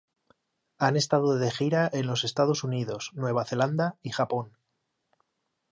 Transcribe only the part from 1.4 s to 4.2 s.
gira en los Estados Unidos, Nueva Zelanda y